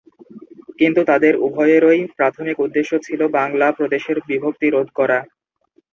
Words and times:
কিন্তু 0.79 1.01
তাঁদের 1.05 1.33
উভয়েরই 1.47 2.01
প্রাথমিক 2.17 2.57
উদ্দেশ্য 2.59 2.91
ছিল 3.05 3.21
বাংলা 3.37 3.67
প্রদেশের 3.77 4.17
বিভক্তি 4.29 4.67
রোধ 4.69 4.87
করা। 4.99 5.19